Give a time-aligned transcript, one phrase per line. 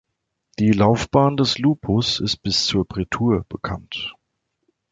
[0.57, 4.15] Die Laufbahn des Lupus ist bis zur Prätur bekannt.